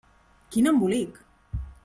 Quin 0.55 0.71
embolic! 0.71 1.21